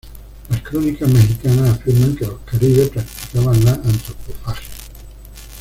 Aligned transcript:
Las 0.49 0.61
crónicas 0.63 1.07
mexicanas 1.13 1.69
afirman 1.77 2.15
que 2.15 2.25
los 2.25 2.39
caribes 2.39 2.89
practicaban 2.89 3.63
la 3.63 3.73
antropofagia. 3.73 4.71